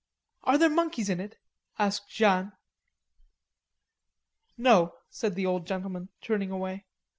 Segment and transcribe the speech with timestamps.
[0.45, 1.37] "Are there monkeys in it?"
[1.77, 2.53] asked Jeanne.
[4.57, 6.87] "No," said the old gentleman turning away.